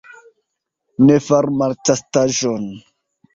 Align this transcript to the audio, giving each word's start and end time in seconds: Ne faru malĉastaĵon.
Ne 1.09 1.17
faru 1.25 1.53
malĉastaĵon. 1.59 2.67